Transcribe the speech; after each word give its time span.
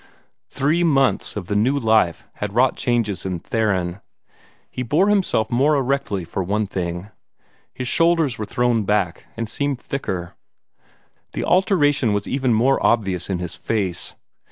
Three 0.49 0.83
months 0.83 1.35
of 1.35 1.45
the 1.45 1.55
new 1.55 1.77
life 1.77 2.23
had 2.37 2.53
wrought 2.55 2.75
changes 2.75 3.23
in 3.23 3.37
Theron. 3.37 4.01
He 4.71 4.81
bore 4.81 5.09
himself 5.09 5.51
more 5.51 5.75
erectly, 5.75 6.25
for 6.25 6.41
one 6.41 6.65
thing; 6.65 7.09
his 7.71 7.87
shoulders 7.87 8.39
were 8.39 8.45
thrown 8.45 8.81
back, 8.83 9.25
and 9.37 9.47
seemed 9.47 9.79
thicker. 9.79 10.33
The 11.33 11.43
alteration 11.43 12.13
was 12.13 12.27
even 12.27 12.51
more 12.51 12.83
obvious 12.83 13.29
in 13.29 13.37
his 13.37 13.53
face. 13.53 14.15